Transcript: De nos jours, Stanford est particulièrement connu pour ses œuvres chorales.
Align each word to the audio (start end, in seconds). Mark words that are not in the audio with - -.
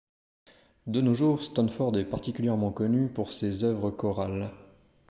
De 0.87 0.99
nos 0.99 1.13
jours, 1.13 1.43
Stanford 1.43 1.97
est 1.99 2.05
particulièrement 2.09 2.71
connu 2.71 3.07
pour 3.07 3.31
ses 3.33 3.63
œuvres 3.63 3.91
chorales. 3.91 4.49